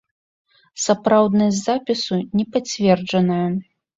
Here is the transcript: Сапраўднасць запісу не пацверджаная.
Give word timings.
Сапраўднасць 0.85 1.59
запісу 1.67 2.19
не 2.39 2.45
пацверджаная. 2.57 3.45